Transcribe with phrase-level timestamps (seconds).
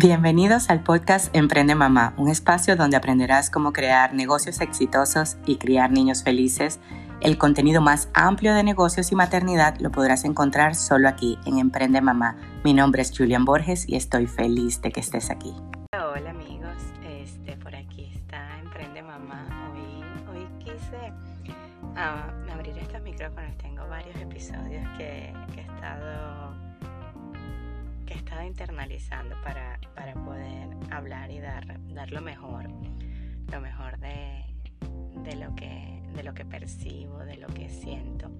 [0.00, 5.90] Bienvenidos al podcast Emprende Mamá, un espacio donde aprenderás cómo crear negocios exitosos y criar
[5.90, 6.78] niños felices.
[7.20, 12.00] El contenido más amplio de negocios y maternidad lo podrás encontrar solo aquí en Emprende
[12.00, 12.36] Mamá.
[12.62, 15.52] Mi nombre es Julian Borges y estoy feliz de que estés aquí.
[28.18, 32.68] Estado internalizando para, para poder hablar y dar, dar lo mejor,
[33.50, 34.44] lo mejor de,
[35.22, 38.30] de, lo que, de lo que percibo, de lo que siento.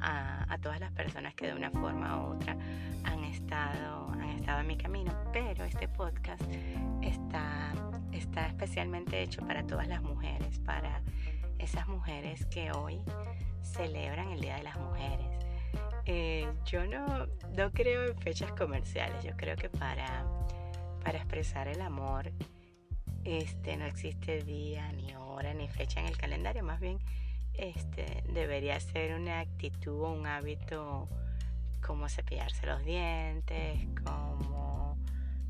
[0.00, 2.56] A, a, todas las personas que de una forma u otra
[3.04, 6.42] han estado, han estado en mi camino, pero este podcast
[7.02, 7.72] está,
[8.12, 11.02] está especialmente hecho para todas las mujeres, para
[11.58, 13.02] esas mujeres que hoy
[13.62, 15.49] celebran el Día de las Mujeres
[16.06, 20.26] eh, yo no, no creo en fechas comerciales, yo creo que para,
[21.02, 22.32] para expresar el amor
[23.24, 26.98] este, no existe día, ni hora, ni fecha en el calendario, más bien
[27.54, 31.08] este, debería ser una actitud o un hábito
[31.84, 34.96] como cepillarse los dientes, como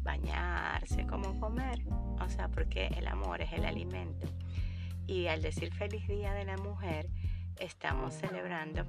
[0.02, 1.80] bañarse, como comer,
[2.20, 4.26] o sea, porque el amor es el alimento.
[5.06, 7.08] Y al decir feliz día de la mujer,
[7.58, 8.86] estamos celebrando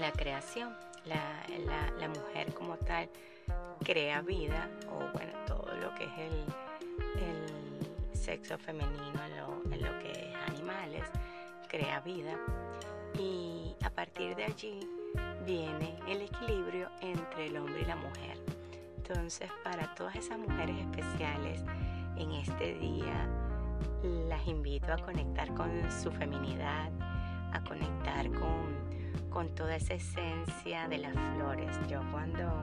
[0.00, 0.74] la creación.
[1.04, 1.44] La,
[1.98, 3.10] la, mujer como tal
[3.84, 6.44] crea vida, o bueno, todo lo que es el,
[7.22, 11.04] el sexo femenino en lo, en lo que es animales,
[11.68, 12.38] crea vida.
[13.18, 14.80] Y a partir de allí
[15.44, 18.38] viene el equilibrio entre el hombre y la mujer.
[18.96, 21.62] Entonces, para todas esas mujeres especiales
[22.16, 23.28] en este día,
[24.02, 26.90] las invito a conectar con su feminidad,
[27.52, 29.03] a conectar con
[29.34, 31.76] con toda esa esencia de las flores.
[31.88, 32.62] Yo cuando,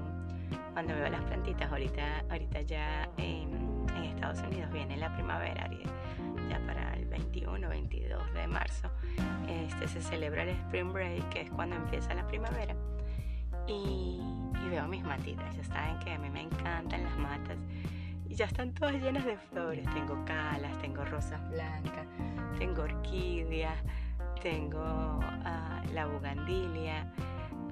[0.71, 3.69] cuando veo las plantitas, ahorita, ahorita ya en,
[4.05, 5.69] Estados Unidos viene la primavera,
[6.47, 8.89] ya para el 21, 22 de marzo,
[9.49, 12.75] este, se celebra el Spring Break, que es cuando empieza la primavera.
[13.67, 14.21] Y,
[14.63, 17.57] y veo mis matitas, ya saben que a mí me encantan las matas
[18.29, 19.85] y ya están todas llenas de flores.
[19.93, 22.07] Tengo calas, tengo rosas blancas,
[22.57, 23.77] tengo orquídeas,
[24.41, 27.11] tengo uh, la bugandilia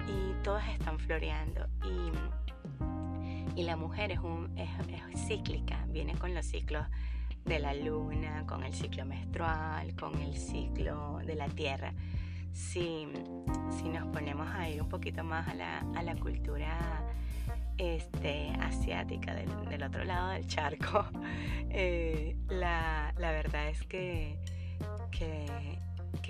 [0.06, 1.66] y todas están floreando.
[1.84, 6.86] Y, y la mujer es, un, es, es, cíclica, viene con los ciclos
[7.44, 11.92] de la luna, con el ciclo menstrual, con el ciclo de la tierra.
[12.52, 13.08] Si,
[13.78, 17.04] si nos ponemos a ir un poquito más a la, a la cultura
[17.78, 21.06] este, asiática del, del, otro lado del charco,
[21.70, 24.38] eh, la, la verdad es que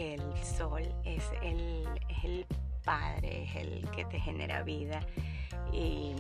[0.00, 2.46] el sol es el, es el
[2.84, 5.00] Padre, es el que te genera vida.
[5.72, 6.14] Y,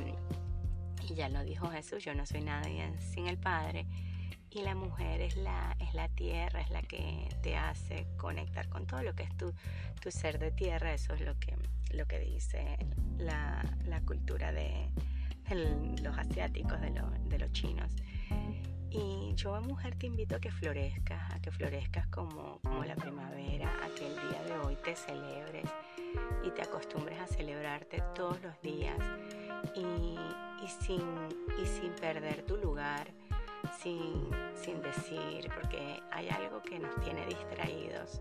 [1.14, 3.86] ya lo dijo Jesús, yo no soy nadie sin el Padre.
[4.50, 8.86] Y la mujer es la, es la tierra, es la que te hace conectar con
[8.86, 9.52] todo lo que es tu,
[10.00, 10.92] tu ser de tierra.
[10.92, 11.56] Eso es lo que,
[11.92, 12.76] lo que dice
[13.18, 14.90] la, la cultura de,
[15.48, 17.92] de, los asiáticos, de, lo, de los chinos.
[18.90, 23.72] Y yo, mujer, te invito a que florezcas, a que florezcas como, como la primavera,
[23.84, 25.70] a que el día de hoy te celebres
[26.44, 28.98] y te acostumbres a celebrarte todos los días.
[29.74, 30.16] Y,
[30.64, 31.02] y, sin,
[31.62, 33.12] y sin perder tu lugar,
[33.78, 38.20] sin, sin decir, porque hay algo que nos tiene distraídos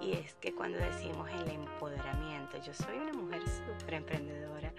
[0.00, 4.72] y es que cuando decimos el empoderamiento, yo soy una mujer súper emprendedora,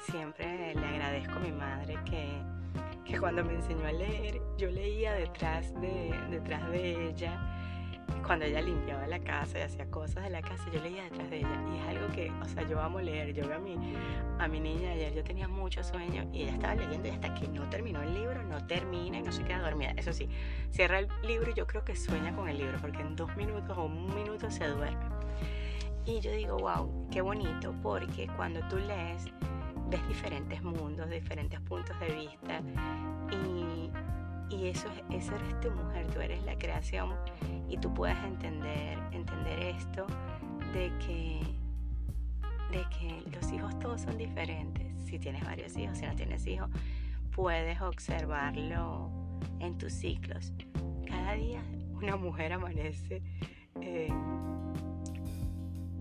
[0.00, 2.42] siempre le agradezco a mi madre que
[3.08, 7.54] que cuando me enseñó a leer, yo leía detrás de, detrás de ella.
[8.26, 11.38] Cuando ella limpiaba la casa y hacía cosas de la casa, yo leía detrás de
[11.38, 11.62] ella.
[11.72, 13.32] Y es algo que, o sea, yo amo leer.
[13.32, 13.76] Yo veo a mi,
[14.38, 17.48] a mi niña ayer, yo tenía mucho sueño y ella estaba leyendo y hasta que
[17.48, 19.92] no terminó el libro, no termina y no se queda dormida.
[19.96, 20.28] Eso sí,
[20.70, 23.76] cierra el libro y yo creo que sueña con el libro porque en dos minutos
[23.76, 25.06] o un minuto se duerme.
[26.04, 29.26] Y yo digo, wow, qué bonito, porque cuando tú lees,
[29.88, 32.60] ves diferentes mundos, diferentes puntos de vista
[33.32, 33.90] y,
[34.54, 37.14] y eso, eso eres tu mujer, tú eres la creación
[37.68, 40.06] y tú puedes entender, entender esto
[40.72, 41.40] de que,
[42.70, 44.86] de que los hijos todos son diferentes.
[45.06, 46.68] Si tienes varios hijos, si no tienes hijos,
[47.34, 49.10] puedes observarlo
[49.60, 50.52] en tus ciclos.
[51.06, 51.62] Cada día
[51.94, 53.22] una mujer amanece.
[53.80, 54.12] Eh,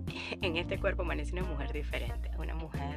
[0.41, 2.96] en este cuerpo amanece una mujer diferente, una mujer,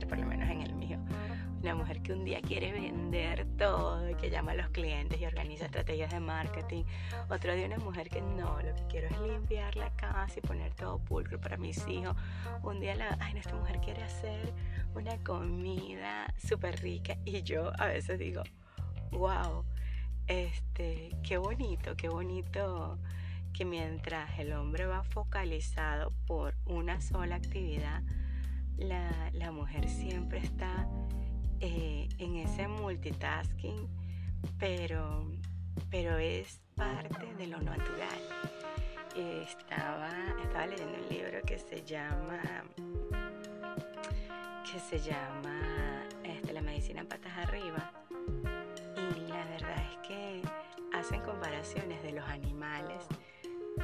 [2.13, 6.85] un día quiere vender todo, que llama a los clientes y organiza estrategias de marketing.
[7.29, 10.75] Otro día una mujer que no, lo que quiero es limpiar la casa y poner
[10.75, 12.17] todo pulcro para mis hijos.
[12.63, 14.53] Un día la, ay, esta mujer quiere hacer
[14.95, 18.43] una comida súper rica y yo a veces digo,
[19.13, 19.65] wow,
[20.27, 22.99] este, qué bonito, qué bonito
[23.53, 28.03] que mientras el hombre va focalizado por una sola actividad,
[28.77, 30.89] la, mujer siempre está
[32.69, 33.89] multitasking,
[34.59, 35.31] pero,
[35.91, 38.21] pero es parte de lo natural.
[39.17, 40.11] Estaba,
[40.43, 42.41] estaba leyendo un libro que se llama
[44.71, 47.91] que se llama este, La medicina patas arriba
[48.97, 50.43] y la verdad es que
[50.97, 53.05] hacen comparaciones de los animales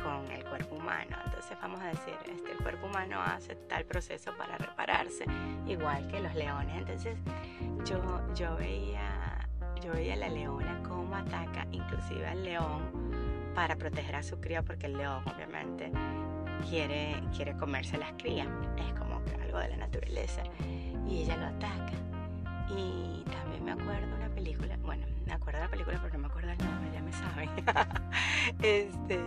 [0.03, 1.17] con el cuerpo humano.
[1.25, 5.25] Entonces vamos a decir, este, el cuerpo humano hace tal proceso para repararse,
[5.67, 6.77] igual que los leones.
[6.77, 7.17] Entonces
[7.87, 9.49] yo, yo, veía,
[9.83, 12.83] yo veía a la leona cómo ataca inclusive al león
[13.55, 15.91] para proteger a su cría, porque el león obviamente
[16.69, 20.43] quiere, quiere comerse las crías, es como algo de la naturaleza,
[21.09, 21.93] y ella lo ataca.
[22.77, 26.29] Y también me acuerdo una película, bueno, me acuerdo de la película porque no me
[26.29, 27.51] acuerdo el nombre, ya me saben,
[28.63, 29.21] este,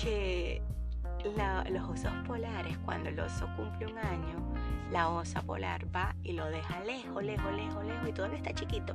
[0.00, 0.62] que
[1.70, 4.54] los osos polares, cuando el oso cumple un año,
[4.92, 8.94] la osa polar va y lo deja lejos, lejos, lejos, lejos, y todavía está chiquito.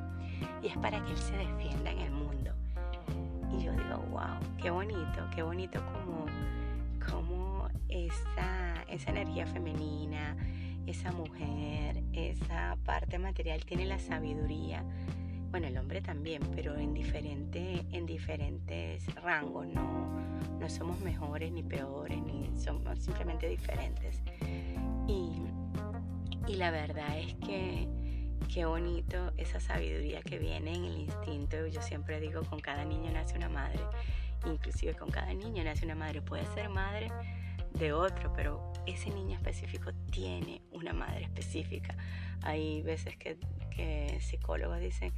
[0.62, 2.52] Y es para que él se defienda en el mundo.
[3.52, 6.26] Y yo digo, wow, qué bonito, qué bonito como,
[7.12, 10.38] como esa, esa energía femenina,
[10.88, 14.84] esa mujer, esa parte material tiene la sabiduría
[15.52, 20.10] bueno, el hombre también, pero en, diferente, en diferentes rangos, no,
[20.60, 24.22] no somos mejores ni peores, ni somos simplemente diferentes.
[25.08, 25.42] Y,
[26.48, 27.90] y la verdad es que
[28.52, 31.68] qué bonito esa sabiduría que viene en el instinto.
[31.68, 33.82] Yo siempre digo, con cada niño nace una madre,
[34.46, 36.22] inclusive con cada niño nace una madre.
[36.22, 37.12] Puede ser madre
[37.74, 41.96] de otro, pero ese niño específico tiene una madre específica.
[42.42, 43.38] Hay veces que,
[43.70, 45.14] que psicólogos dicen,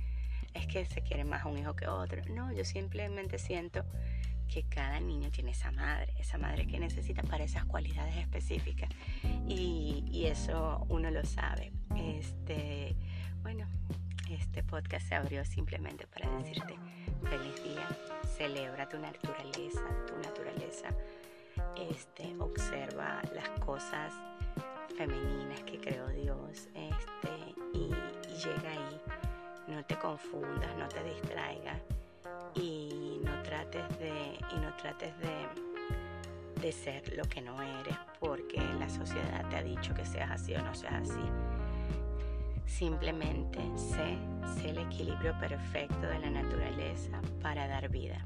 [0.54, 2.22] es que se quiere más un hijo que otro.
[2.30, 3.84] No, yo simplemente siento
[4.48, 8.90] que cada niño tiene esa madre, esa madre que necesita para esas cualidades específicas.
[9.48, 11.72] Y, eso uno lo sabe.
[11.98, 12.96] Este,
[13.42, 13.68] bueno,
[14.30, 16.76] este podcast se abrió simplemente para decirte
[17.24, 17.88] feliz día,
[18.38, 20.90] celebra tu naturaleza, tu naturaleza,
[21.90, 24.14] este, observa las cosas
[24.98, 27.92] femeninas que creó Dios, este, y,
[28.30, 29.23] y llega ahí
[29.68, 31.78] no te confundas, no te distraigas
[32.56, 38.62] y no trates de, y no trates de, de ser lo que no eres porque
[38.80, 41.22] la sociedad te ha dicho que seas así o no seas así.
[42.66, 44.18] Simplemente sé,
[44.60, 48.18] sé el equilibrio perfecto de la naturaleza para dar vida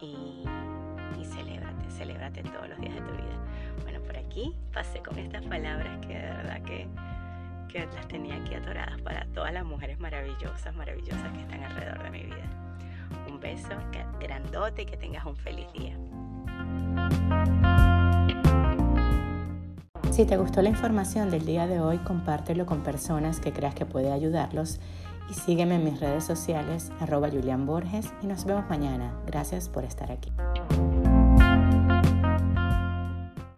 [0.00, 0.44] y,
[1.18, 3.38] y celébrate, celébrate todos los días de tu vida.
[3.82, 6.88] Bueno, por aquí pasé con estas palabras que de verdad que
[7.74, 12.10] que las tenía aquí atoradas para todas las mujeres maravillosas, maravillosas que están alrededor de
[12.10, 12.48] mi vida.
[13.28, 13.68] Un beso
[14.20, 15.96] grandote y que tengas un feliz día.
[20.12, 23.86] Si te gustó la información del día de hoy, compártelo con personas que creas que
[23.86, 24.78] puede ayudarlos
[25.28, 29.12] y sígueme en mis redes sociales, arroba Julian Borges, y nos vemos mañana.
[29.26, 30.30] Gracias por estar aquí.